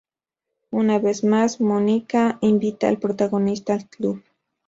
Una 0.71 0.97
vez 0.97 1.23
más, 1.23 1.59
Monika 1.61 2.39
invita 2.41 2.89
al 2.89 2.97
protagonista 2.97 3.73
al 3.75 3.87
club. 3.87 4.23